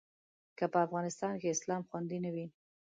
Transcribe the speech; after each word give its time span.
که 0.57 0.65
په 0.73 0.77
افغانستان 0.85 1.33
کې 1.41 1.47
اسلام 1.53 1.81
خوندي 1.89 2.17
نه 2.25 2.29
وي. 2.33 2.45